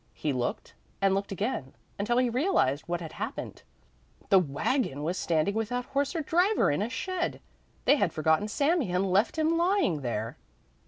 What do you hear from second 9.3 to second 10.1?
him lying